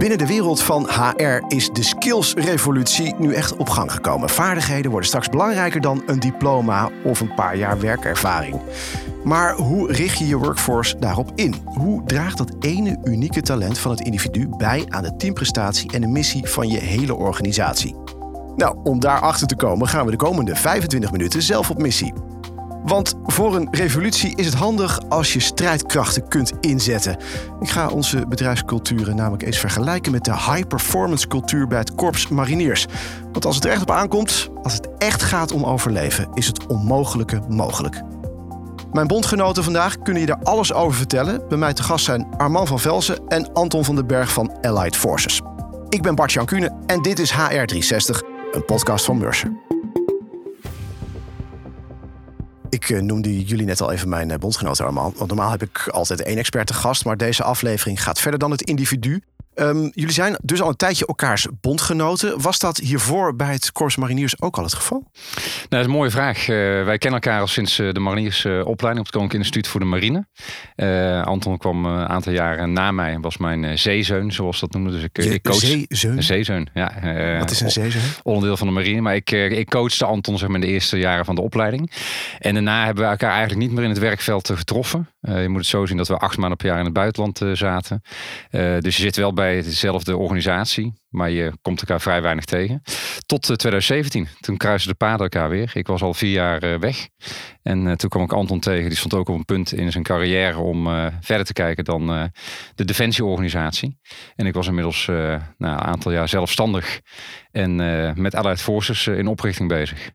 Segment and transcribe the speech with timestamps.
[0.00, 4.28] Binnen de wereld van HR is de skills-revolutie nu echt op gang gekomen.
[4.28, 8.60] Vaardigheden worden straks belangrijker dan een diploma of een paar jaar werkervaring.
[9.24, 11.54] Maar hoe richt je je workforce daarop in?
[11.64, 16.06] Hoe draagt dat ene unieke talent van het individu bij aan de teamprestatie en de
[16.06, 17.96] missie van je hele organisatie?
[18.56, 22.12] Nou, om daarachter te komen gaan we de komende 25 minuten zelf op missie.
[22.84, 27.16] Want voor een revolutie is het handig als je strijdkrachten kunt inzetten.
[27.60, 32.86] Ik ga onze bedrijfsculturen namelijk eens vergelijken met de high-performance cultuur bij het Korps Mariniers.
[33.32, 36.66] Want als het er echt op aankomt, als het echt gaat om overleven, is het
[36.66, 38.02] onmogelijke mogelijk.
[38.92, 41.48] Mijn bondgenoten vandaag kunnen je daar alles over vertellen.
[41.48, 44.96] Bij mij te gast zijn Arman van Velzen en Anton van den Berg van Allied
[44.96, 45.40] Forces.
[45.88, 48.18] Ik ben Bart Jan Kuhne en dit is HR360,
[48.52, 49.52] een podcast van Mercer.
[52.70, 55.12] Ik uh, noemde jullie net al even mijn uh, bondgenoten Arman.
[55.16, 57.04] Want normaal heb ik altijd één expert te gast.
[57.04, 59.22] Maar deze aflevering gaat verder dan het individu.
[59.54, 62.40] Um, jullie zijn dus al een tijdje elkaars bondgenoten.
[62.40, 64.98] Was dat hiervoor bij het Corps Mariniers ook al het geval?
[64.98, 66.48] Nou, dat is een mooie vraag.
[66.48, 70.26] Uh, wij kennen elkaar al sinds de Mariniersopleiding op het Koninklijk Instituut voor de Marine.
[70.76, 74.90] Uh, Anton kwam een aantal jaren na mij en was mijn zeezeun, zoals dat noemde.
[74.90, 75.56] Dus ik, Je ik coach...
[75.56, 76.16] zeezeun?
[76.16, 77.04] Een zeezeun, ja.
[77.04, 78.02] Uh, Wat is een zeezeun?
[78.22, 79.00] Onderdeel van de marine.
[79.00, 81.92] Maar ik, ik coachte Anton zeg maar, in de eerste jaren van de opleiding.
[82.38, 85.08] En daarna hebben we elkaar eigenlijk niet meer in het werkveld getroffen.
[85.20, 88.02] je moet het zo zien dat we acht maanden per jaar in het buitenland zaten.
[88.80, 92.82] dus je zit wel bij dezelfde organisatie, maar je komt elkaar vrij weinig tegen.
[93.26, 94.28] Tot 2017.
[94.40, 95.70] Toen kruisten de paden elkaar weer.
[95.74, 97.08] Ik was al vier jaar weg.
[97.62, 98.88] En toen kwam ik Anton tegen.
[98.88, 100.84] Die stond ook op een punt in zijn carrière om
[101.20, 102.30] verder te kijken dan
[102.74, 103.98] de defensieorganisatie.
[104.36, 107.00] En ik was inmiddels na een aantal jaar zelfstandig
[107.50, 107.74] en
[108.20, 110.10] met Allied Forces in oprichting bezig.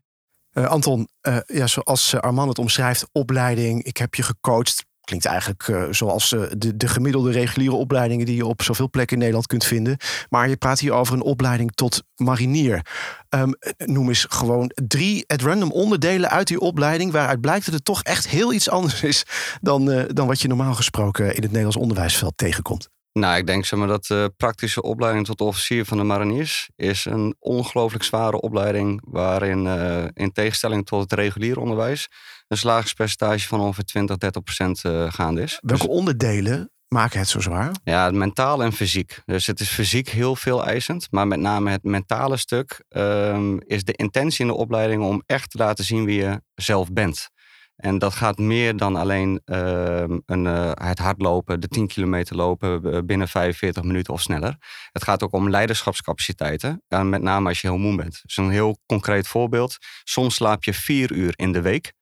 [0.52, 1.08] Anton,
[1.46, 3.82] ja, zoals Arman het omschrijft, opleiding.
[3.82, 4.84] Ik heb je gecoacht.
[5.06, 9.12] Klinkt eigenlijk uh, zoals uh, de, de gemiddelde reguliere opleidingen die je op zoveel plekken
[9.12, 9.96] in Nederland kunt vinden.
[10.28, 12.86] Maar je praat hier over een opleiding tot marinier.
[13.30, 17.12] Um, noem eens gewoon drie at random onderdelen uit die opleiding.
[17.12, 19.24] Waaruit blijkt dat het toch echt heel iets anders is
[19.60, 22.88] dan, uh, dan wat je normaal gesproken in het Nederlands onderwijsveld tegenkomt.
[23.16, 27.04] Nou, ik denk zeg maar, dat de praktische opleiding tot officier van de mariniers is
[27.04, 29.02] een ongelooflijk zware opleiding.
[29.04, 32.08] Waarin uh, in tegenstelling tot het reguliere onderwijs
[32.48, 35.58] een slagingspercentage van ongeveer 20, 30 procent uh, gaande is.
[35.60, 37.70] Welke dus, onderdelen maken het zo zwaar?
[37.84, 39.18] Ja, mentaal en fysiek.
[39.24, 41.06] Dus het is fysiek heel veel eisend.
[41.10, 45.50] Maar met name het mentale stuk um, is de intentie in de opleiding om echt
[45.50, 47.30] te laten zien wie je zelf bent.
[47.76, 53.06] En dat gaat meer dan alleen uh, een, uh, het hardlopen, de 10 kilometer lopen
[53.06, 54.56] binnen 45 minuten of sneller.
[54.92, 58.20] Het gaat ook om leiderschapscapaciteiten, en met name als je heel moe bent.
[58.22, 59.76] Dus een heel concreet voorbeeld.
[60.04, 61.92] Soms slaap je vier uur in de week.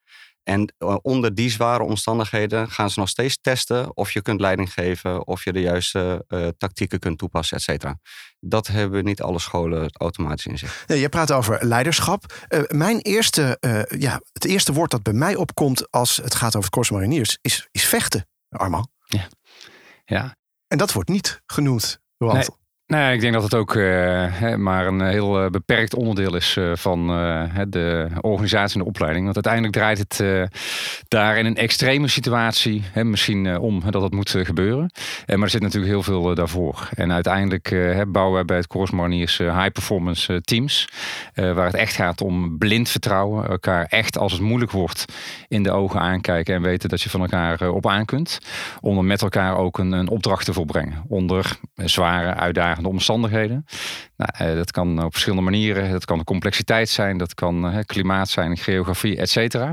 [0.44, 5.26] En onder die zware omstandigheden gaan ze nog steeds testen of je kunt leiding geven,
[5.26, 7.98] of je de juiste uh, tactieken kunt toepassen, et cetera.
[8.40, 10.84] Dat hebben niet alle scholen automatisch in zich.
[10.86, 12.46] Nee, je praat over leiderschap.
[12.48, 16.56] Uh, mijn eerste, uh, ja, het eerste woord dat bij mij opkomt als het gaat
[16.56, 18.88] over het Corps Mariniers is, is vechten, Arman.
[19.04, 19.28] Ja.
[20.04, 20.36] ja.
[20.66, 22.44] En dat wordt niet genoemd door
[22.86, 23.00] nee.
[23.00, 26.70] Nou ik denk dat het ook uh, maar een heel uh, beperkt onderdeel is uh,
[26.74, 27.06] van
[27.68, 29.24] de organisatie en de opleiding.
[29.24, 30.22] Want uiteindelijk draait het
[31.08, 34.90] daar in een extreme situatie misschien om dat het moet gebeuren.
[35.26, 36.88] maar er zit natuurlijk heel veel daarvoor.
[36.94, 37.76] En uiteindelijk
[38.08, 40.88] bouwen wij bij het Corps Mariniers high performance teams.
[41.34, 43.48] waar het echt gaat om blind vertrouwen.
[43.48, 45.04] Elkaar echt als het moeilijk wordt
[45.48, 46.54] in de ogen aankijken.
[46.54, 48.38] En weten dat je van elkaar op aan kunt.
[48.80, 51.04] Om dan met elkaar ook een, een opdracht te volbrengen.
[51.08, 53.64] Onder zware uitdagingen de omstandigheden.
[54.16, 55.90] Nou, dat kan op verschillende manieren.
[55.90, 59.72] Dat kan de complexiteit zijn, dat kan uh, klimaat zijn, geografie, et cetera.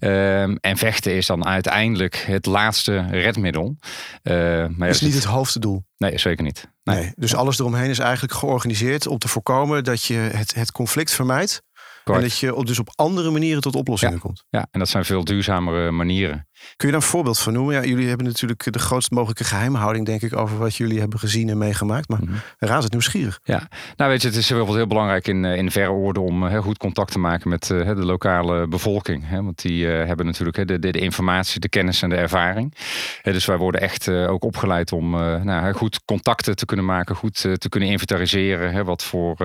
[0.00, 3.76] Uh, en vechten is dan uiteindelijk het laatste redmiddel.
[4.22, 5.84] Uh, maar is niet het hoofddoel.
[5.96, 6.68] Nee, zeker niet.
[6.82, 6.96] Nee.
[6.96, 7.12] nee.
[7.16, 11.62] dus alles eromheen is eigenlijk georganiseerd om te voorkomen dat je het, het conflict vermijdt.
[12.04, 14.20] En dat je dus op andere manieren tot oplossingen ja.
[14.20, 14.44] komt.
[14.48, 16.48] Ja, en dat zijn veel duurzamere manieren.
[16.76, 17.74] Kun je daar een voorbeeld van noemen?
[17.74, 21.48] Ja, jullie hebben natuurlijk de grootst mogelijke geheimhouding, denk ik, over wat jullie hebben gezien
[21.48, 22.08] en meegemaakt.
[22.08, 22.40] Maar mm-hmm.
[22.58, 23.40] raad het nieuwsgierig.
[23.44, 26.62] Ja, nou weet je, het is bijvoorbeeld heel belangrijk in, in verre orde om heel
[26.62, 29.30] goed contact te maken met uh, de lokale bevolking.
[29.30, 32.74] Want die uh, hebben natuurlijk de, de, de, informatie, de kennis en de ervaring.
[33.22, 37.40] dus wij worden echt uh, ook opgeleid om nou, goed contacten te kunnen maken, goed
[37.40, 39.36] te kunnen inventariseren wat voor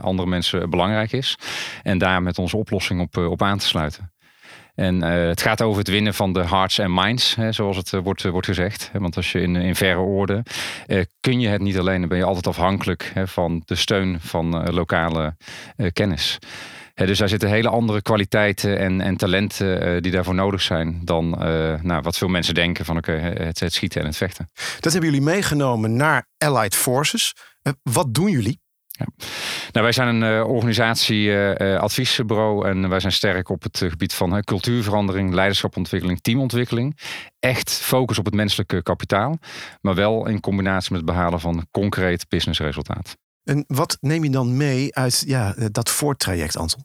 [0.00, 1.38] andere mensen belangrijk is.
[1.82, 4.10] En daar met onze oplossing op, op aan te sluiten.
[4.76, 7.92] En uh, het gaat over het winnen van de hearts en minds, hè, zoals het
[7.92, 8.90] uh, wordt, uh, wordt gezegd.
[8.92, 10.42] Want als je in, in verre orde
[11.20, 14.70] kun je het niet alleen, dan ben je altijd afhankelijk hè, van de steun van
[14.70, 15.36] lokale
[15.92, 16.38] kennis.
[16.94, 21.28] Dus daar zitten hele andere kwaliteiten en, en talenten die daarvoor nodig zijn dan
[21.82, 24.48] nou, wat veel mensen denken van het schieten en het vechten.
[24.80, 27.34] Dat hebben jullie meegenomen naar Allied Forces.
[27.82, 28.60] wat doen jullie?
[28.98, 34.44] Nou, wij zijn een uh, organisatie-adviesbureau uh, en wij zijn sterk op het gebied van
[34.44, 36.98] cultuurverandering, leiderschapontwikkeling, teamontwikkeling.
[37.38, 39.38] Echt focus op het menselijke kapitaal,
[39.80, 43.16] maar wel in combinatie met het behalen van concreet businessresultaat.
[43.46, 46.84] En wat neem je dan mee uit ja, dat voortraject, Anton?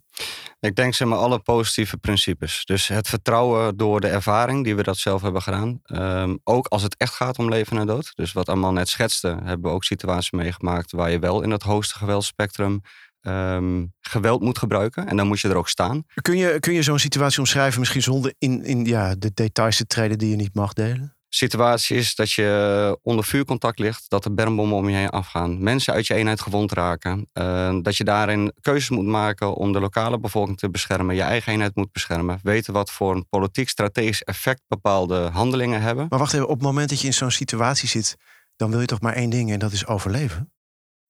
[0.60, 2.66] Ik denk zeg maar alle positieve principes.
[2.66, 5.82] Dus het vertrouwen door de ervaring die we dat zelf hebben gedaan.
[5.86, 8.12] Um, ook als het echt gaat om leven en dood.
[8.16, 11.64] Dus wat allemaal net schetste, hebben we ook situaties meegemaakt waar je wel in dat
[11.64, 12.82] hoogste geweldspectrum
[13.22, 15.08] um, geweld moet gebruiken.
[15.08, 16.04] En dan moet je er ook staan.
[16.22, 19.86] Kun je, kun je zo'n situatie omschrijven, misschien zonder in, in ja, de details te
[19.86, 21.16] treden die je niet mag delen?
[21.34, 25.94] Situatie is dat je onder vuurcontact ligt, dat er bermbommen om je heen afgaan, mensen
[25.94, 30.20] uit je eenheid gewond raken, uh, dat je daarin keuzes moet maken om de lokale
[30.20, 34.62] bevolking te beschermen, je eigen eenheid moet beschermen, weten wat voor een politiek strategisch effect
[34.68, 36.06] bepaalde handelingen hebben.
[36.10, 38.16] Maar wacht even, op het moment dat je in zo'n situatie zit,
[38.56, 40.52] dan wil je toch maar één ding en dat is overleven?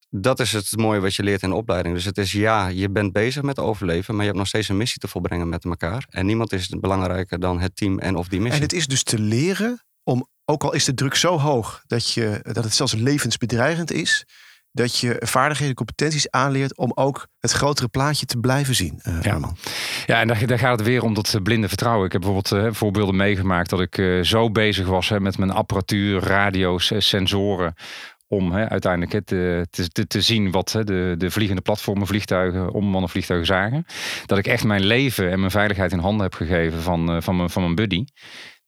[0.10, 1.96] Dat is het mooie wat je leert in de opleiding.
[1.96, 4.78] Dus het is ja, je bent bezig met overleven, maar je hebt nog steeds een
[4.78, 6.06] missie te volbrengen met elkaar.
[6.10, 8.62] En niemand is belangrijker dan het team en of die missie.
[8.62, 9.82] En het is dus te leren
[10.12, 14.26] om, ook al is de druk zo hoog dat, je, dat het zelfs levensbedreigend is,
[14.72, 19.00] dat je vaardigheden, competenties aanleert om ook het grotere plaatje te blijven zien.
[19.08, 19.40] Uh, ja.
[20.06, 22.06] ja, en daar, daar, gaat het weer om dat blinde vertrouwen.
[22.06, 25.52] Ik heb bijvoorbeeld uh, voorbeelden meegemaakt dat ik uh, zo bezig was hè, met mijn
[25.52, 27.74] apparatuur, radio's, sensoren.
[28.28, 33.08] Om hè, uiteindelijk te, te, te, zien wat hè, de, de vliegende platformen, vliegtuigen, onbemande
[33.08, 33.86] vliegtuigen zagen.
[34.26, 37.50] Dat ik echt mijn leven en mijn veiligheid in handen heb gegeven van, van, mijn,
[37.50, 38.06] van mijn buddy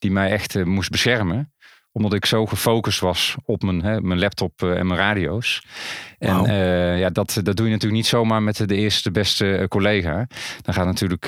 [0.03, 1.51] die mij echt uh, moest beschermen
[1.95, 5.65] omdat ik zo gefocust was op mijn, hè, mijn laptop uh, en mijn radio's.
[6.19, 10.27] En uh, ja, dat, dat doe je natuurlijk niet zomaar met de eerste beste collega.
[10.61, 11.27] Dan gaat natuurlijk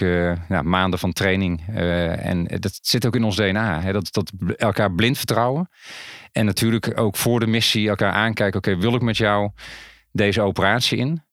[0.50, 1.68] ja, maanden van training.
[1.68, 3.81] en dat zit ook in ons DNA.
[3.81, 5.69] Hè, dat, dat elkaar blind vertrouwen.
[6.31, 8.57] En natuurlijk ook voor de missie elkaar aankijken.
[8.57, 9.51] Oké, wil ik met jou
[10.12, 11.24] deze operatie in?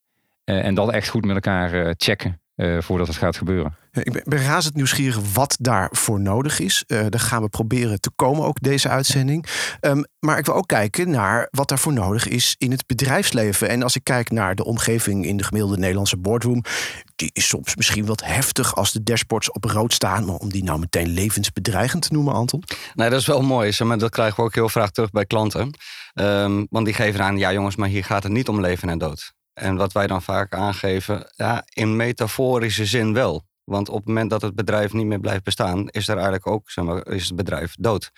[0.45, 2.42] en dat echt goed met elkaar checken
[2.81, 3.77] voordat het gaat gebeuren.
[3.93, 6.85] Ik ben, ben razend nieuwsgierig wat daarvoor nodig is.
[6.87, 9.47] Uh, daar gaan we proberen te komen, ook deze uitzending.
[9.81, 13.69] Um, maar ik wil ook kijken naar wat daarvoor nodig is in het bedrijfsleven.
[13.69, 16.63] En als ik kijk naar de omgeving in de gemiddelde Nederlandse boardroom,
[17.17, 20.25] die is soms misschien wat heftig als de dashboards op rood staan.
[20.25, 22.63] Maar om die nou meteen levensbedreigend te noemen, Anton?
[22.95, 23.73] Nee, dat is wel mooi.
[23.85, 25.71] Maar dat krijgen we ook heel vaak terug bij klanten.
[26.15, 28.99] Um, want die geven aan, ja jongens, maar hier gaat het niet om leven en
[28.99, 29.33] dood.
[29.53, 33.45] En wat wij dan vaak aangeven, ja, in metaforische zin wel.
[33.65, 36.71] Want op het moment dat het bedrijf niet meer blijft bestaan, is er eigenlijk ook,
[36.71, 38.11] zeg maar, is het bedrijf dood.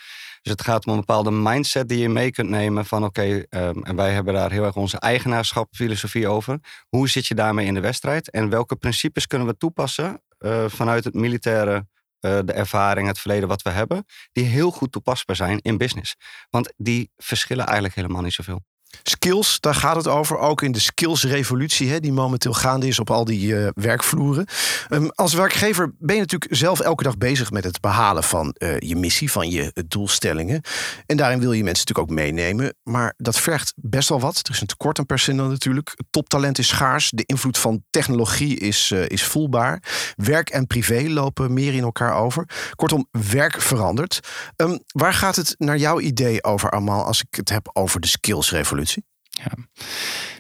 [0.42, 3.84] Dus het gaat om een bepaalde mindset die je mee kunt nemen van oké, um,
[3.84, 6.58] en wij hebben daar heel erg onze eigenaarschapfilosofie over.
[6.88, 8.31] Hoe zit je daarmee in de wedstrijd?
[8.31, 13.48] En welke principes kunnen we toepassen uh, vanuit het militaire uh, de ervaring, het verleden
[13.48, 16.16] wat we hebben, die heel goed toepasbaar zijn in business.
[16.50, 18.62] Want die verschillen eigenlijk helemaal niet zoveel.
[19.02, 20.38] Skills, daar gaat het over.
[20.38, 24.46] Ook in de skillsrevolutie hè, die momenteel gaande is op al die uh, werkvloeren.
[24.91, 28.79] Um, als werkgever ben je natuurlijk zelf elke dag bezig met het behalen van uh,
[28.79, 30.61] je missie, van je uh, doelstellingen.
[31.06, 32.75] En daarin wil je mensen natuurlijk ook meenemen.
[32.82, 34.41] Maar dat vergt best wel wat.
[34.43, 35.96] Er is een tekort aan personeel natuurlijk.
[36.11, 37.11] Toptalent is schaars.
[37.11, 39.82] De invloed van technologie is, is voelbaar.
[40.17, 42.49] Werk en privé lopen meer in elkaar over.
[42.75, 44.20] Kortom, werk verandert.
[44.56, 48.06] Um, waar gaat het naar jouw idee over, Amal, als ik het heb over de
[48.06, 48.83] skillsrevolutie?
[49.31, 49.52] Ja.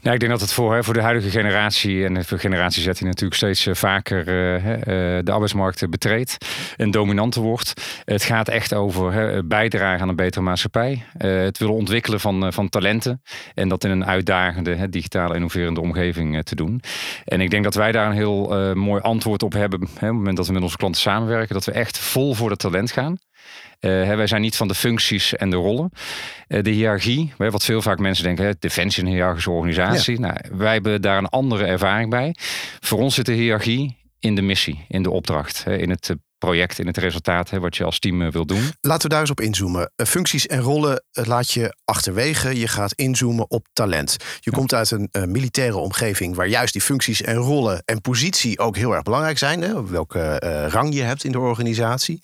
[0.02, 3.06] Nou, ik denk dat het voor, voor de huidige generatie en voor generatie Z die
[3.06, 6.36] natuurlijk steeds eh, vaker uh, de arbeidsmarkt betreedt
[6.76, 8.00] en dominanter wordt.
[8.04, 11.04] Het gaat echt over bijdragen aan een betere maatschappij.
[11.18, 13.22] het willen ontwikkelen van, van talenten
[13.54, 16.80] en dat in een uitdagende, digitale, innoverende omgeving te doen.
[17.24, 20.36] En ik denk dat wij daar een heel mooi antwoord op hebben op het moment
[20.36, 21.54] dat we met onze klanten samenwerken.
[21.54, 23.18] Dat we echt vol voor het talent gaan.
[23.84, 25.90] Uh, wij zijn niet van de functies en de rollen.
[26.48, 30.20] Uh, de hiërarchie, wat veel vaak mensen denken, hè, defensie een hiërarchische organisatie.
[30.20, 32.34] Nou, wij hebben daar een andere ervaring bij.
[32.80, 36.78] Voor ons zit de hiërarchie in de missie, in de opdracht, in het eh, project,
[36.78, 38.70] in het resultaat hè, wat je als team wil doen.
[38.80, 39.92] Laten we daar eens op inzoomen.
[39.96, 42.58] Functies en rollen laat je achterwege.
[42.58, 44.16] Je gaat inzoomen op talent.
[44.40, 48.58] Je komt uit een uh, militaire omgeving waar juist die functies en rollen en positie
[48.58, 49.62] ook heel erg belangrijk zijn.
[49.62, 49.86] Hè?
[49.86, 52.22] Welke uh, rang je hebt in de organisatie.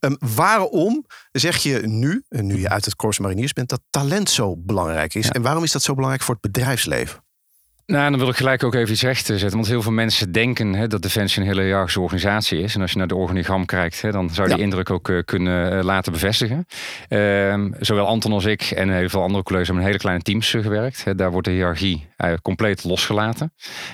[0.00, 4.56] Um, waarom zeg je nu, nu je uit het Corps Mariniers bent, dat talent zo
[4.56, 5.26] belangrijk is?
[5.26, 5.32] Ja.
[5.32, 7.20] En waarom is dat zo belangrijk voor het bedrijfsleven?
[7.90, 9.50] Nou, dan wil ik gelijk ook even iets recht zetten.
[9.50, 12.74] Want heel veel mensen denken hè, dat Defensie een hele hiërarchische organisatie is.
[12.74, 14.54] En als je naar de organigram kijkt, hè, dan zou je ja.
[14.54, 16.66] die indruk ook uh, kunnen uh, laten bevestigen.
[17.08, 20.52] Uh, zowel Anton als ik en heel veel andere collega's hebben in hele kleine teams
[20.52, 21.04] uh, gewerkt.
[21.04, 21.14] Hè.
[21.14, 22.08] Daar wordt de hiërarchie
[22.42, 23.52] compleet losgelaten.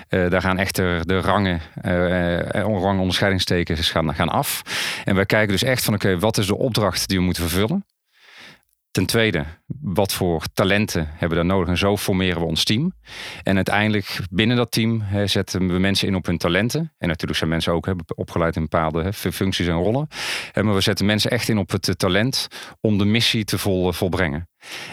[0.08, 1.60] daar gaan echt de, de rangen,
[2.62, 4.62] rangonderscheidingstekens gaan, gaan af.
[5.04, 7.42] En wij kijken dus echt van, oké, okay, wat is de opdracht die we moeten
[7.42, 7.84] vervullen?
[8.96, 9.44] Ten tweede,
[9.80, 12.92] wat voor talenten hebben we daar nodig en zo formeren we ons team.
[13.42, 16.92] En uiteindelijk binnen dat team hè, zetten we mensen in op hun talenten.
[16.98, 20.08] En natuurlijk zijn mensen ook opgeleid in bepaalde hè, functies en rollen.
[20.54, 22.48] maar we zetten mensen echt in op het talent
[22.80, 24.48] om de missie te vol, volbrengen.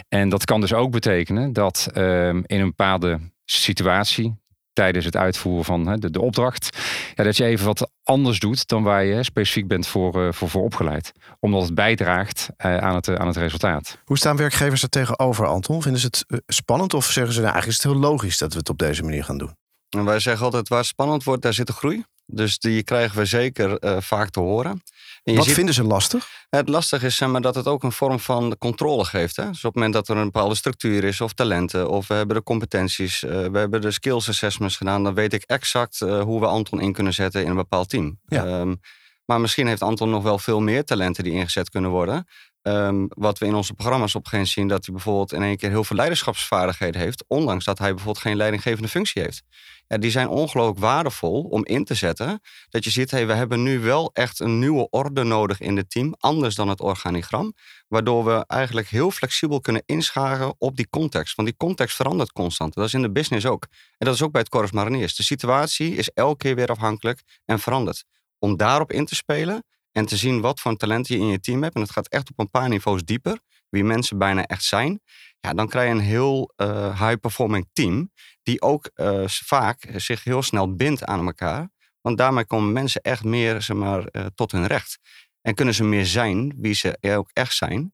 [0.10, 4.43] En dat kan dus ook betekenen dat ehm, in een bepaalde situatie,
[4.74, 6.78] tijdens het uitvoeren van de, de opdracht.
[7.16, 10.50] Ja, dat je even wat anders doet dan waar je specifiek bent voor, eh, voor,
[10.50, 11.12] voor opgeleid.
[11.40, 13.98] Omdat het bijdraagt eh, aan, het, aan het resultaat.
[14.04, 15.82] Hoe staan werkgevers er tegenover, Anton?
[15.82, 18.54] Vinden ze het eh, spannend of zeggen ze nou, eigenlijk is het heel logisch dat
[18.54, 19.56] we het op deze manier gaan doen?
[19.90, 22.04] En wij zeggen altijd waar het spannend wordt, daar zit de groei.
[22.26, 24.82] Dus die krijgen we zeker vaak te horen.
[25.24, 26.30] Wat vinden ze lastig?
[26.50, 29.36] Het lastig is zeg maar, dat het ook een vorm van controle geeft.
[29.36, 29.48] Hè?
[29.48, 32.36] Dus op het moment dat er een bepaalde structuur is, of talenten, of we hebben
[32.36, 36.40] de competenties, uh, we hebben de skills assessments gedaan, dan weet ik exact uh, hoe
[36.40, 38.20] we Anton in kunnen zetten in een bepaald team.
[38.26, 38.60] Ja.
[38.60, 38.80] Um,
[39.26, 42.28] maar misschien heeft Anton nog wel veel meer talenten die ingezet kunnen worden.
[42.64, 45.70] Um, wat we in onze programma's op een zien, dat hij bijvoorbeeld in één keer
[45.70, 49.44] heel veel leiderschapsvaardigheden heeft, ondanks dat hij bijvoorbeeld geen leidinggevende functie heeft.
[49.88, 52.42] Ja, die zijn ongelooflijk waardevol om in te zetten.
[52.70, 55.90] Dat je ziet, hey, we hebben nu wel echt een nieuwe orde nodig in het
[55.90, 57.54] team, anders dan het organigram.
[57.88, 61.36] Waardoor we eigenlijk heel flexibel kunnen inscharen op die context.
[61.36, 62.74] Want die context verandert constant.
[62.74, 63.68] Dat is in de business ook.
[63.98, 65.16] En dat is ook bij het Corps Mariniers.
[65.16, 68.06] De situatie is elke keer weer afhankelijk en verandert.
[68.40, 69.64] Om daarop in te spelen
[69.94, 71.76] en te zien wat voor talent je in je team hebt.
[71.76, 73.40] En het gaat echt op een paar niveaus dieper.
[73.70, 75.02] Wie mensen bijna echt zijn.
[75.40, 78.12] Ja, dan krijg je een heel uh, high-performing team.
[78.44, 81.70] Die ook uh, vaak zich heel snel bindt aan elkaar.
[82.02, 85.00] Want daarmee komen mensen echt meer zeg maar, uh, tot hun recht.
[85.42, 87.94] En kunnen ze meer zijn wie ze ook echt zijn.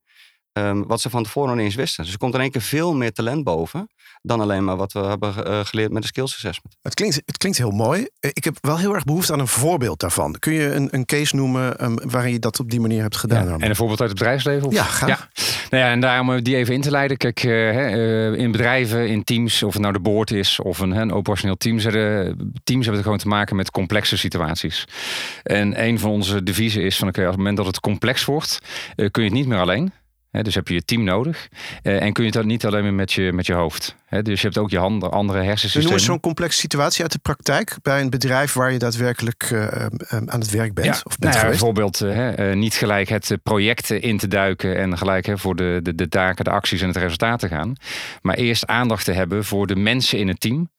[0.54, 2.04] Um, wat ze van tevoren nog niet eens wisten.
[2.04, 3.88] Dus er komt in één keer veel meer talent boven
[4.22, 6.76] dan alleen maar wat we hebben uh, geleerd met de skills assessment.
[6.82, 8.08] Het klinkt, het klinkt heel mooi.
[8.20, 10.36] Eh, ik heb wel heel erg behoefte aan een voorbeeld daarvan.
[10.40, 13.48] Kun je een, een case noemen um, waarin je dat op die manier hebt gedaan?
[13.48, 14.68] Ja, en een voorbeeld uit het bedrijfsleven?
[14.68, 14.74] Of?
[14.74, 15.08] Ja, ga.
[15.08, 15.30] Ja.
[15.70, 17.18] Nou ja, en daarom die even in te leiden.
[17.18, 21.12] Kijk, uh, in bedrijven, in teams, of het nou de board is of een, een
[21.12, 21.78] operationeel team,
[22.64, 24.86] teams hebben gewoon te maken met complexe situaties.
[25.44, 28.26] En een van onze deviezen is van oké, okay, op het moment dat het complex
[28.26, 28.60] wordt,
[28.96, 29.92] uh, kun je het niet meer alleen
[30.32, 31.48] dus heb je je team nodig.
[31.84, 33.96] Uh, en kun je dat niet alleen maar met je, met je hoofd.
[34.10, 35.88] dus je hebt ook je handen, andere hersensystemen.
[35.88, 39.68] Noem eens zo'n complexe situatie uit de praktijk bij een bedrijf waar je daadwerkelijk uh,
[40.10, 40.88] aan het werk bent.
[40.88, 42.06] Ja, of bent nou ja, bijvoorbeeld
[42.54, 46.52] niet gelijk het project in te duiken en gelijk voor de, de, de taken, de
[46.52, 47.74] acties en het resultaat te gaan.
[48.22, 50.70] Maar eerst aandacht te hebben voor de mensen in het team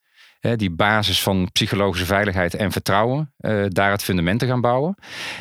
[0.41, 4.95] die basis van psychologische veiligheid en vertrouwen, uh, daar het fundament te gaan bouwen.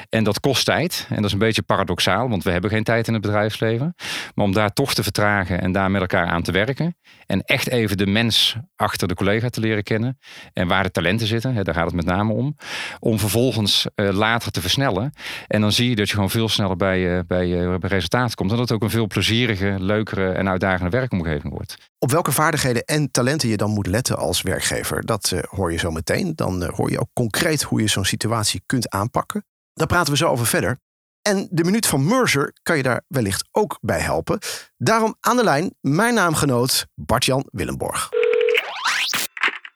[0.09, 1.07] En dat kost tijd.
[1.09, 3.95] En dat is een beetje paradoxaal, want we hebben geen tijd in het bedrijfsleven.
[4.35, 6.97] Maar om daar toch te vertragen en daar met elkaar aan te werken.
[7.27, 10.19] En echt even de mens achter de collega te leren kennen.
[10.53, 12.57] En waar de talenten zitten, daar gaat het met name om.
[12.99, 15.13] Om vervolgens uh, later te versnellen.
[15.47, 18.51] En dan zie je dat je gewoon veel sneller bij, uh, bij, bij resultaat komt.
[18.51, 21.77] En dat het ook een veel plezierige, leukere en uitdagende werkomgeving wordt.
[21.99, 25.79] Op welke vaardigheden en talenten je dan moet letten als werkgever, dat uh, hoor je
[25.79, 26.33] zo meteen.
[26.35, 29.45] Dan uh, hoor je ook concreet hoe je zo'n situatie kunt aanpakken.
[29.73, 30.79] Daar praten we zo over verder.
[31.23, 34.39] En de minuut van Mercer kan je daar wellicht ook bij helpen.
[34.77, 38.09] Daarom aan de lijn mijn naamgenoot Bartjan Willemborg.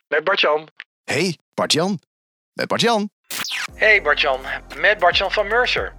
[0.09, 0.68] Met Bartjan.
[1.04, 2.00] Hey Bartjan.
[2.52, 3.11] Met Bartjan.
[3.75, 4.40] Hey Bartjan,
[4.76, 5.94] met Bartjan van Mercer.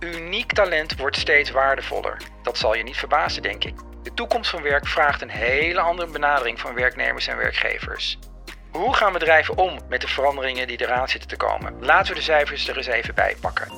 [0.00, 2.22] Uniek talent wordt steeds waardevoller.
[2.42, 3.74] Dat zal je niet verbazen, denk ik.
[4.02, 8.18] De toekomst van werk vraagt een hele andere benadering van werknemers en werkgevers.
[8.76, 11.74] Hoe gaan bedrijven om met de veranderingen die eraan zitten te komen?
[11.80, 13.68] Laten we de cijfers er eens even bij pakken.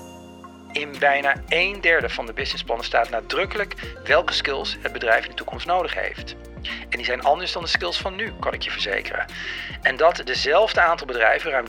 [0.72, 3.74] In bijna een derde van de businessplannen staat nadrukkelijk
[4.04, 6.36] welke skills het bedrijf in de toekomst nodig heeft.
[6.62, 9.26] En die zijn anders dan de skills van nu, kan ik je verzekeren.
[9.82, 11.66] En dat dezelfde aantal bedrijven, ruim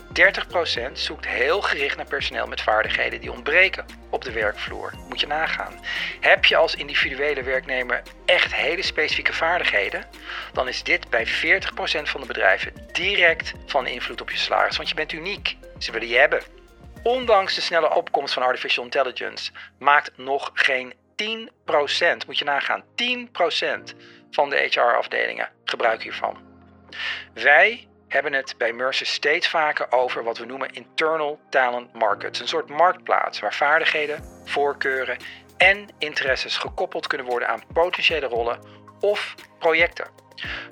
[0.88, 4.92] 30%, zoekt heel gericht naar personeel met vaardigheden die ontbreken op de werkvloer.
[5.08, 5.80] Moet je nagaan.
[6.20, 10.04] Heb je als individuele werknemer echt hele specifieke vaardigheden,
[10.52, 11.30] dan is dit bij 40%
[12.02, 15.56] van de bedrijven direct van invloed op je salaris, want je bent uniek.
[15.78, 16.42] Ze willen je hebben.
[17.02, 23.94] Ondanks de snelle opkomst van artificial intelligence maakt nog geen 10%, moet je nagaan, 10%
[24.30, 26.38] van de HR-afdelingen gebruik hiervan.
[27.34, 32.40] Wij hebben het bij Mercer steeds vaker over wat we noemen internal talent markets.
[32.40, 35.16] Een soort marktplaats waar vaardigheden, voorkeuren
[35.56, 38.58] en interesses gekoppeld kunnen worden aan potentiële rollen
[39.00, 40.06] of projecten.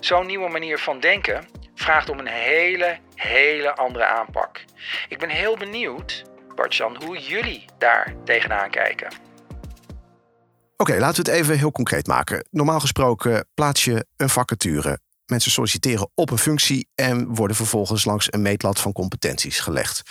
[0.00, 4.64] Zo'n nieuwe manier van denken vraagt om een hele, hele andere aanpak.
[5.08, 6.24] Ik ben heel benieuwd,
[6.54, 9.27] Bartjan, hoe jullie daar tegenaan kijken.
[10.80, 12.46] Oké, laten we het even heel concreet maken.
[12.50, 15.00] Normaal gesproken plaats je een vacature.
[15.26, 20.02] Mensen solliciteren op een functie en worden vervolgens langs een meetlat van competenties gelegd.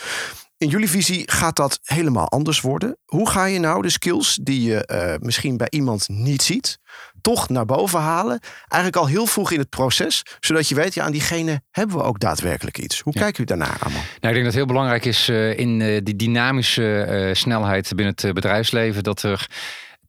[0.56, 2.98] In jullie visie gaat dat helemaal anders worden.
[3.04, 6.78] Hoe ga je nou de skills die je uh, misschien bij iemand niet ziet,
[7.20, 8.40] toch naar boven halen?
[8.68, 12.02] Eigenlijk al heel vroeg in het proces, zodat je weet, ja, aan diegene hebben we
[12.02, 13.00] ook daadwerkelijk iets.
[13.00, 13.20] Hoe ja.
[13.20, 14.02] kijkt u daarnaar allemaal?
[14.02, 18.14] Nou, ik denk dat het heel belangrijk is uh, in uh, die dynamische snelheid binnen
[18.16, 19.48] het bedrijfsleven, dat er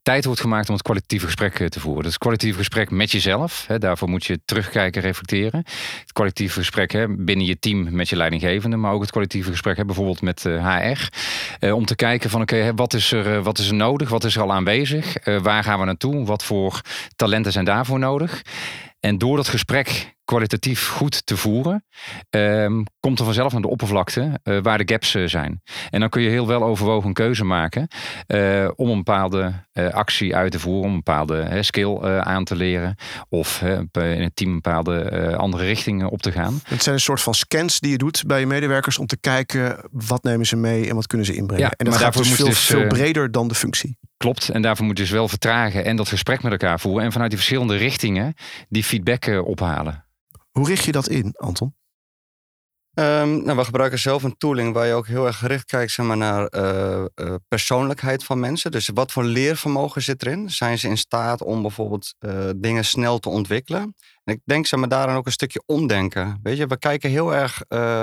[0.02, 2.02] tijd wordt gemaakt om het kwalitatieve gesprek eh, te voeren.
[2.02, 3.64] Dus het kwalitatieve gesprek met jezelf.
[3.66, 5.62] Hè, daarvoor moet je terugkijken, reflecteren.
[6.00, 8.76] Het kwalitatieve gesprek hè, binnen je team met je leidinggevende.
[8.76, 11.08] Maar ook het kwalitatieve gesprek hè, bijvoorbeeld met uh, eh, HR.
[11.60, 14.08] Uh, om te kijken van oké, wat, is er, wat is er nodig?
[14.08, 15.16] Wat is er al aanwezig?
[15.42, 16.24] waar gaan we naartoe?
[16.24, 16.80] Wat voor
[17.16, 18.42] talenten zijn daarvoor nodig?
[19.00, 21.84] En door dat gesprek kwalitatief goed te voeren,
[22.30, 25.62] um, komt er vanzelf aan de oppervlakte uh, waar de gaps uh, zijn.
[25.90, 27.88] En dan kun je heel wel overwogen een keuze maken
[28.26, 32.94] uh, om een bepaalde actie uit te voeren, om een bepaalde skill aan te leren
[33.28, 36.60] of in het team een bepaalde andere richtingen op te gaan.
[36.64, 39.88] Het zijn een soort van scans die je doet bij je medewerkers om te kijken
[39.90, 41.64] wat nemen ze mee en wat kunnen ze inbrengen.
[41.64, 43.98] Ja, en dat maar gaat dus veel, dus, veel breder dan de functie.
[44.16, 47.12] Klopt, en daarvoor moet je dus wel vertragen en dat gesprek met elkaar voeren en
[47.12, 48.34] vanuit die verschillende richtingen
[48.68, 50.04] die feedback ophalen.
[50.60, 51.74] Hoe richt je dat in, Anton?
[52.94, 56.06] Um, nou, we gebruiken zelf een tooling waar je ook heel erg gericht kijkt zeg
[56.06, 58.70] maar, naar uh, uh, persoonlijkheid van mensen.
[58.70, 60.50] Dus wat voor leervermogen zit erin?
[60.50, 63.82] Zijn ze in staat om bijvoorbeeld uh, dingen snel te ontwikkelen?
[64.24, 66.38] En ik denk zeg maar, daarin ook een stukje omdenken.
[66.42, 67.62] Weet je, we kijken heel erg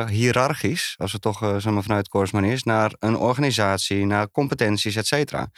[0.09, 5.07] hiërarchisch, als het toch zeg maar, vanuit Corsman is, naar een organisatie, naar competenties, et
[5.07, 5.49] cetera.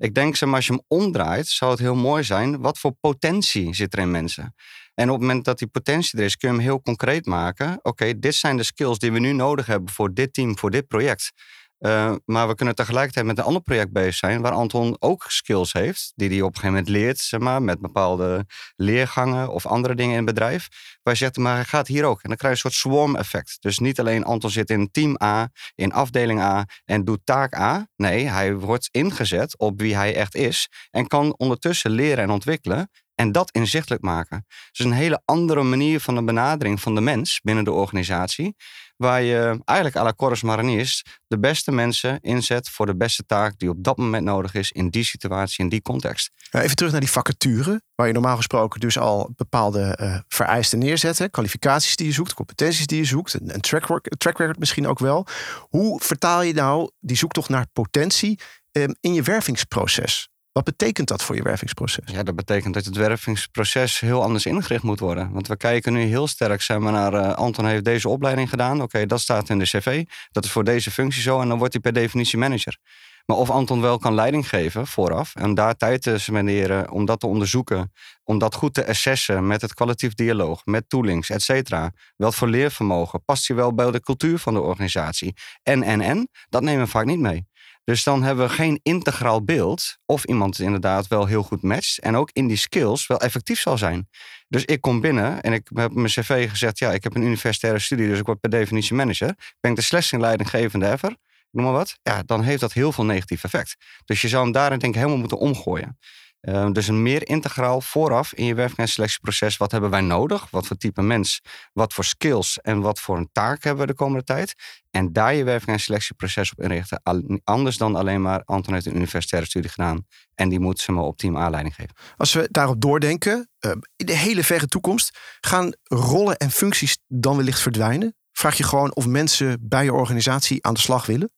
[0.00, 2.60] Ik denk, zeg als je hem omdraait, zou het heel mooi zijn.
[2.60, 4.54] Wat voor potentie zit er in mensen?
[4.94, 7.78] En op het moment dat die potentie er is, kun je hem heel concreet maken.
[7.82, 10.86] Oké, dit zijn de skills die we nu nodig hebben voor dit team, voor dit
[10.86, 11.32] project.
[11.80, 15.72] Uh, maar we kunnen tegelijkertijd met een ander project bezig zijn, waar Anton ook skills
[15.72, 18.46] heeft, die hij op een gegeven moment leert, zeg maar, met bepaalde
[18.76, 20.68] leergangen of andere dingen in het bedrijf.
[21.02, 22.22] Waar je zegt, maar hij gaat hier ook.
[22.22, 23.56] En dan krijg je een soort swarm effect.
[23.60, 27.88] Dus niet alleen Anton zit in team A, in afdeling A en doet taak A.
[27.96, 32.90] Nee, hij wordt ingezet op wie hij echt is en kan ondertussen leren en ontwikkelen.
[33.14, 34.46] En dat inzichtelijk maken.
[34.72, 38.54] Dus een hele andere manier van de benadering van de mens binnen de organisatie.
[39.00, 43.58] Waar je eigenlijk à la Corus Mariniers de beste mensen inzet voor de beste taak
[43.58, 46.30] die op dat moment nodig is in die situatie, in die context.
[46.50, 51.28] Even terug naar die vacature, waar je normaal gesproken dus al bepaalde uh, vereisten neerzet.
[51.30, 53.84] Kwalificaties die je zoekt, competenties die je zoekt, een track,
[54.16, 55.26] track record misschien ook wel.
[55.68, 58.40] Hoe vertaal je nou die zoektocht naar potentie
[58.72, 60.28] um, in je wervingsproces?
[60.52, 62.04] Wat betekent dat voor je wervingsproces?
[62.12, 65.32] Ja, dat betekent dat het wervingsproces heel anders ingericht moet worden.
[65.32, 68.82] Want we kijken nu heel sterk maar, naar uh, Anton heeft deze opleiding gedaan.
[68.82, 70.04] Oké, dat staat in de cv.
[70.30, 72.78] Dat is voor deze functie zo en dan wordt hij per definitie manager.
[73.26, 77.20] Maar of Anton wel kan leiding geven vooraf en daar tijd te spenderen om dat
[77.20, 77.92] te onderzoeken,
[78.24, 81.92] om dat goed te assessen met het kwalitatief dialoog, met toolings, et cetera.
[82.16, 85.34] Wat voor leervermogen, past hij wel bij de cultuur van de organisatie?
[85.62, 87.46] En, en, en, dat nemen we vaak niet mee.
[87.84, 92.16] Dus dan hebben we geen integraal beeld of iemand inderdaad wel heel goed matcht en
[92.16, 94.08] ook in die skills wel effectief zal zijn.
[94.48, 97.78] Dus ik kom binnen en ik heb mijn cv gezegd, ja, ik heb een universitaire
[97.78, 99.34] studie, dus ik word per definitie manager.
[99.60, 101.16] Ben ik de slechtste leidinggevende ever,
[101.50, 101.98] noem maar wat.
[102.02, 103.76] Ja, dan heeft dat heel veel negatief effect.
[104.04, 105.98] Dus je zou hem daarin denk ik helemaal moeten omgooien.
[106.42, 109.56] Uh, dus een meer integraal vooraf in je werving- en selectieproces.
[109.56, 110.50] Wat hebben wij nodig?
[110.50, 111.40] Wat voor type mens?
[111.72, 114.54] Wat voor skills en wat voor een taak hebben we de komende tijd?
[114.90, 117.02] En daar je werving- en selectieproces op inrichten.
[117.44, 120.06] Anders dan alleen maar Anton heeft een universitaire studie gedaan.
[120.34, 121.94] En die moet ze maar op team aanleiding geven.
[122.16, 127.36] Als we daarop doordenken, uh, in de hele verre toekomst, gaan rollen en functies dan
[127.36, 128.14] wellicht verdwijnen?
[128.32, 131.30] Vraag je gewoon of mensen bij je organisatie aan de slag willen?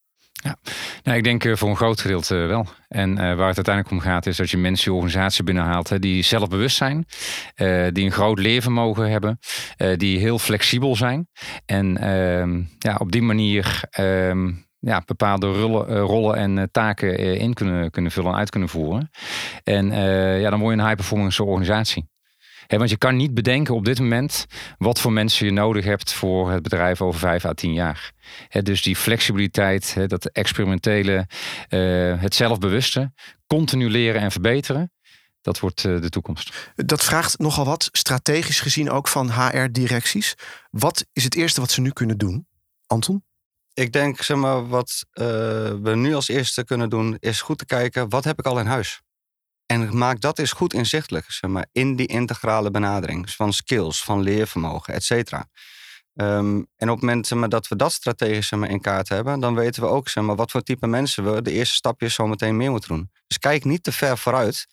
[0.45, 0.57] Ja,
[1.03, 2.67] nou, ik denk uh, voor een groot gedeelte wel.
[2.89, 5.99] En uh, waar het uiteindelijk om gaat, is dat je mensen je organisatie binnenhaalt hè,
[5.99, 7.07] die zelfbewust zijn,
[7.93, 9.39] die een groot leervermogen hebben,
[9.97, 11.29] die heel flexibel zijn.
[11.67, 17.91] En ehm, ja, op die manier ehm, ja, bepaalde rollen, rollen en taken in kunnen,
[17.91, 19.11] kunnen vullen en uit kunnen voeren.
[19.65, 19.91] En
[20.41, 22.12] ja, dan word je een high-performance organisatie
[22.79, 24.47] want je kan niet bedenken op dit moment
[24.79, 28.13] wat voor mensen je nodig hebt voor het bedrijf over vijf à tien jaar.
[28.49, 31.27] dus die flexibiliteit, dat experimentele,
[31.69, 33.13] uh, het zelfbewuste,
[33.47, 34.93] continu leren en verbeteren.
[35.41, 36.71] Dat wordt uh, de toekomst.
[36.75, 40.35] Dat vraagt nogal wat, strategisch gezien ook van HR-directies.
[40.71, 42.47] Wat is het eerste wat ze nu kunnen doen?
[42.87, 43.25] Anton?
[43.75, 45.25] Ik denk, zeg maar, wat uh,
[45.83, 48.67] we nu als eerste kunnen doen, is goed te kijken, wat heb ik al in
[48.67, 49.03] huis?
[49.73, 54.23] En maak dat eens goed inzichtelijk, zeg maar, in die integrale benadering van skills, van
[54.23, 55.49] leervermogen, et cetera.
[56.15, 59.41] Um, en op het moment maar, dat we dat strategisch zeg maar, in kaart hebben,
[59.41, 62.27] dan weten we ook zeg maar, wat voor type mensen we de eerste stapjes zo
[62.27, 63.11] meteen meer moeten doen.
[63.27, 64.67] Dus kijk niet te ver vooruit.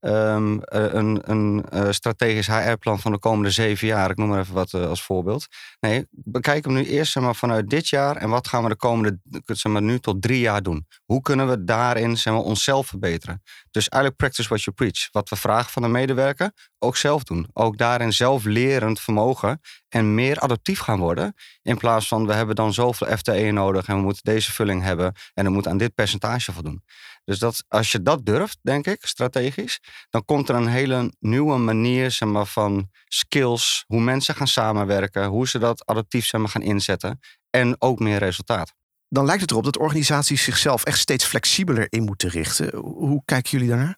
[0.00, 4.10] ehm, eh, een, een uh, strategisch HR-plan van de komende zeven jaar.
[4.10, 5.46] Ik noem maar even wat uh, als voorbeeld.
[5.80, 8.76] Nee, bekijk hem nu eerst zeg maar, vanuit dit jaar en wat gaan we de
[8.76, 10.86] komende zeg maar, nu tot drie jaar doen.
[11.04, 13.42] Hoe kunnen we daarin zeg maar, onszelf verbeteren?
[13.76, 15.08] Dus eigenlijk practice what you preach.
[15.10, 17.48] Wat we vragen van de medewerker, ook zelf doen.
[17.52, 21.34] Ook daarin zelflerend vermogen en meer adaptief gaan worden.
[21.62, 25.14] In plaats van we hebben dan zoveel FTE nodig en we moeten deze vulling hebben
[25.34, 26.82] en we moeten aan dit percentage voldoen.
[27.24, 31.56] Dus dat, als je dat durft, denk ik, strategisch, dan komt er een hele nieuwe
[31.56, 36.50] manier zeg maar, van skills, hoe mensen gaan samenwerken, hoe ze dat adaptief zeg maar,
[36.50, 38.74] gaan inzetten en ook meer resultaat.
[39.08, 42.76] Dan lijkt het erop dat organisaties zichzelf echt steeds flexibeler in moeten richten.
[42.76, 43.96] Hoe kijken jullie daarnaar?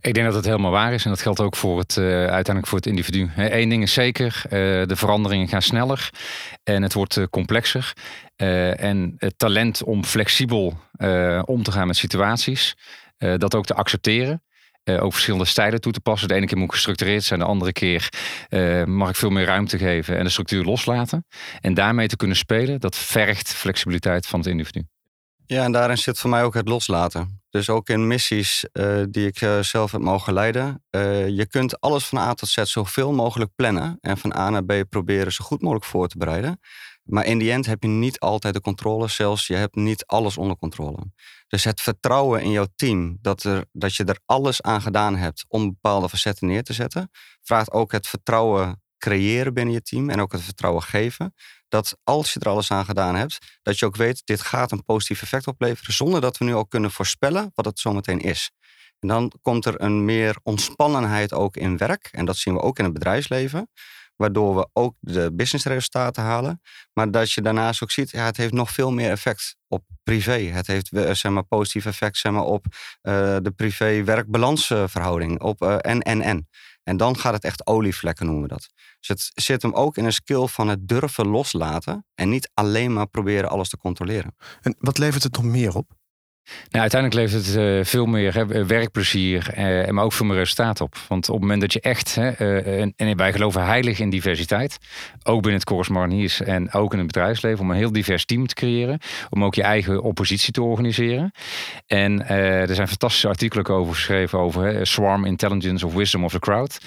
[0.00, 2.66] Ik denk dat het helemaal waar is en dat geldt ook voor het, uh, uiteindelijk
[2.66, 3.30] voor het individu.
[3.36, 4.50] Eén ding is zeker, uh,
[4.86, 6.10] de veranderingen gaan sneller
[6.62, 7.92] en het wordt uh, complexer.
[8.36, 10.78] en het talent om flexibel
[11.44, 12.76] om te gaan met situaties,
[13.36, 14.42] dat ook te accepteren.
[14.84, 16.28] Ook verschillende stijlen toe te passen.
[16.28, 18.08] De ene keer moet gestructureerd zijn, de andere keer
[18.86, 21.26] mag ik veel meer ruimte geven en de structuur loslaten.
[21.60, 24.82] En daarmee te kunnen spelen, dat vergt flexibiliteit van het individu.
[25.46, 27.42] Ja, en daarin zit voor mij ook het loslaten.
[27.50, 30.84] Dus ook in missies uh, die ik zelf heb mogen leiden.
[30.90, 33.98] Uh, je kunt alles van A tot Z zoveel mogelijk plannen.
[34.00, 36.60] En van A naar B proberen zo goed mogelijk voor te bereiden.
[37.02, 39.08] Maar in die end heb je niet altijd de controle.
[39.08, 40.98] Zelfs je hebt niet alles onder controle.
[41.48, 43.18] Dus het vertrouwen in jouw team.
[43.20, 47.10] Dat, er, dat je er alles aan gedaan hebt om bepaalde facetten neer te zetten.
[47.42, 50.10] Vraagt ook het vertrouwen creëren binnen je team.
[50.10, 51.34] En ook het vertrouwen geven
[51.68, 54.84] dat als je er alles aan gedaan hebt, dat je ook weet, dit gaat een
[54.84, 58.50] positief effect opleveren, zonder dat we nu al kunnen voorspellen wat het zometeen is.
[58.98, 62.08] En dan komt er een meer ontspannenheid ook in werk.
[62.12, 63.70] En dat zien we ook in het bedrijfsleven.
[64.16, 66.60] Waardoor we ook de businessresultaten halen.
[66.92, 70.38] Maar dat je daarnaast ook ziet, ja, het heeft nog veel meer effect op privé.
[70.38, 72.64] Het heeft eh, zeg maar, positief effect zeg maar, op
[73.02, 75.40] uh, de privé-werkbalansverhouding.
[75.40, 76.48] Op uh, en, en, en.
[76.82, 78.68] En dan gaat het echt olievlekken noemen we dat.
[78.98, 82.06] Dus het zit hem ook in een skill van het durven loslaten.
[82.14, 84.36] En niet alleen maar proberen alles te controleren.
[84.60, 85.90] En wat levert het nog meer op?
[86.44, 90.96] Nou, uiteindelijk levert het uh, veel meer werkplezier, uh, maar ook veel meer resultaat op.
[91.08, 94.10] Want op het moment dat je echt, hè, uh, en, en, wij geloven heilig in
[94.10, 94.78] diversiteit,
[95.22, 98.46] ook binnen het Corus Mariniers en ook in het bedrijfsleven, om een heel divers team
[98.46, 98.98] te creëren,
[99.30, 101.32] om ook je eigen oppositie te organiseren.
[101.86, 106.38] En er zijn fantastische artikelen over geschreven over hè, swarm intelligence of wisdom of the
[106.38, 106.78] crowd.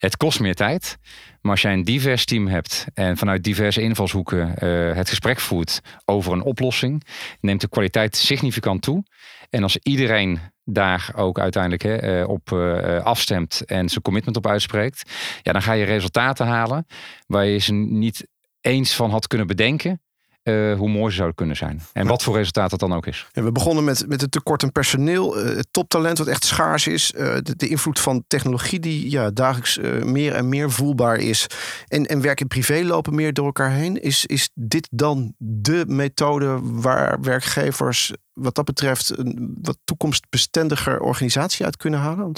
[0.00, 0.98] Het kost meer tijd.
[1.40, 5.80] Maar als jij een divers team hebt en vanuit diverse invalshoeken uh, het gesprek voert
[6.04, 7.04] over een oplossing,
[7.40, 9.04] neemt de kwaliteit significant toe.
[9.50, 15.10] En als iedereen daar ook uiteindelijk hè, op uh, afstemt en zijn commitment op uitspreekt,
[15.42, 16.86] ja, dan ga je resultaten halen
[17.26, 18.26] waar je ze niet
[18.60, 20.00] eens van had kunnen bedenken.
[20.42, 21.80] Uh, hoe mooi ze zou kunnen zijn.
[21.92, 23.26] En wat voor resultaat dat dan ook is.
[23.32, 27.12] we begonnen met, met het tekort aan personeel, uh, het toptalent wat echt schaars is,
[27.16, 31.46] uh, de, de, invloed van technologie die ja, dagelijks meer en meer voelbaar is.
[31.88, 34.02] En, en werk en privé lopen meer door elkaar heen.
[34.02, 41.64] Is, is dit dan de methode waar werkgevers wat dat betreft een wat toekomstbestendiger organisatie
[41.64, 42.32] uit kunnen halen?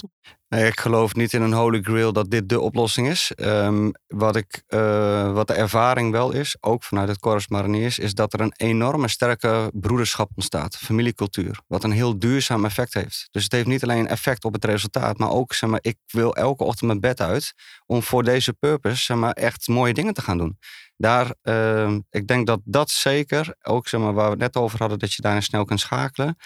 [0.49, 3.33] Nee, ik geloof niet in een holy grail dat dit de oplossing is.
[3.37, 8.15] Um, wat, ik, uh, wat de ervaring wel is, ook vanuit het Corus Mariniers, is
[8.15, 10.77] dat er een enorme sterke broederschap ontstaat.
[10.77, 11.61] Familiecultuur.
[11.67, 13.29] Wat een heel duurzaam effect heeft.
[13.31, 16.35] Dus het heeft niet alleen effect op het resultaat, maar ook, zeg maar, ik wil
[16.35, 17.53] elke ochtend mijn bed uit
[17.87, 20.59] om voor deze purpose, zeg maar, echt mooie dingen te gaan doen
[20.97, 24.79] daar, uh, ik denk dat dat zeker, ook zeg maar, waar we het net over
[24.79, 26.37] hadden, dat je daarin snel kunt schakelen.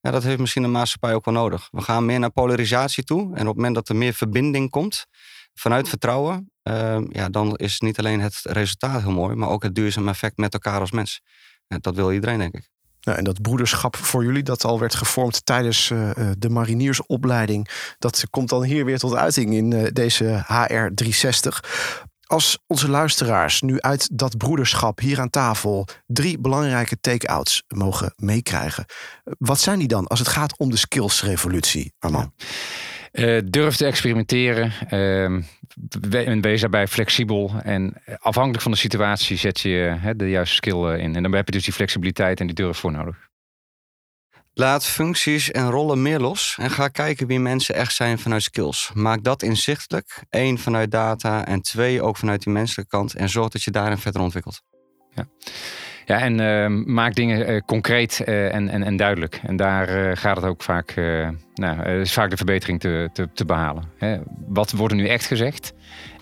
[0.00, 1.68] Ja, dat heeft misschien de maatschappij ook wel nodig.
[1.70, 3.20] We gaan meer naar polarisatie toe.
[3.20, 5.06] En op het moment dat er meer verbinding komt
[5.54, 9.74] vanuit vertrouwen, uh, ja, dan is niet alleen het resultaat heel mooi, maar ook het
[9.74, 11.20] duurzame effect met elkaar als mens.
[11.68, 12.68] En dat wil iedereen, denk ik.
[13.00, 18.24] Nou, en dat broederschap voor jullie, dat al werd gevormd tijdens uh, de mariniersopleiding, dat
[18.30, 21.64] komt dan hier weer tot uiting in uh, deze HR 360.
[22.26, 28.84] Als onze luisteraars nu uit dat broederschap hier aan tafel drie belangrijke take-outs mogen meekrijgen,
[29.38, 32.32] wat zijn die dan als het gaat om de skills-revolutie, Arman?
[33.12, 34.72] Uh, durf te experimenteren.
[34.90, 37.52] Uh, wees daarbij flexibel.
[37.62, 41.16] En afhankelijk van de situatie zet je de juiste skill in.
[41.16, 43.16] En dan heb je dus die flexibiliteit en die durf voor nodig.
[44.58, 48.90] Laat functies en rollen meer los en ga kijken wie mensen echt zijn vanuit skills.
[48.94, 50.24] Maak dat inzichtelijk.
[50.30, 53.14] Eén, vanuit data en twee, ook vanuit die menselijke kant.
[53.14, 54.62] En zorg dat je daarin verder ontwikkelt.
[55.10, 55.26] Ja.
[56.04, 59.40] Ja, en uh, maak dingen uh, concreet uh, en, en, en duidelijk.
[59.42, 60.94] En daar gaat het ook vaak,
[61.54, 63.84] nou, is vaak de verbetering te, te, te behalen.
[63.98, 64.18] Hè?
[64.46, 65.72] Wat wordt er nu echt gezegd?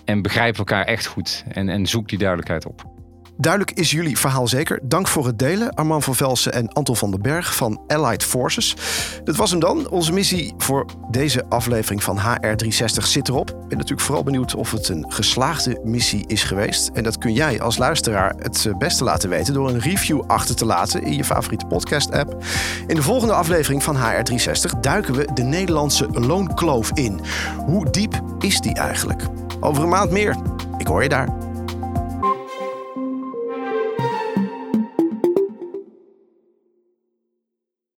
[0.05, 1.43] En begrijp elkaar echt goed.
[1.47, 2.94] En, en zoek die duidelijkheid op.
[3.37, 4.79] Duidelijk is jullie verhaal zeker.
[4.83, 8.75] Dank voor het delen, Arman van Velsen en Anton van den Berg van Allied Forces.
[9.23, 9.89] Dat was hem dan.
[9.89, 13.49] Onze missie voor deze aflevering van HR360 zit erop.
[13.49, 16.89] Ik ben natuurlijk vooral benieuwd of het een geslaagde missie is geweest.
[16.93, 20.65] En dat kun jij als luisteraar het beste laten weten door een review achter te
[20.65, 22.43] laten in je favoriete podcast-app.
[22.87, 27.19] In de volgende aflevering van HR360 duiken we de Nederlandse loonkloof in.
[27.65, 29.21] Hoe diep is die eigenlijk?
[29.59, 30.35] Over een maand meer.
[30.77, 31.54] Ik hoor je daar.